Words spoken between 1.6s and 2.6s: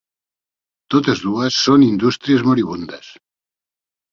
són indústries